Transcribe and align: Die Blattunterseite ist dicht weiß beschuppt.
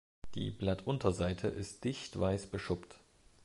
Die 0.33 0.49
Blattunterseite 0.49 1.47
ist 1.47 1.83
dicht 1.83 2.19
weiß 2.19 2.47
beschuppt. 2.47 2.97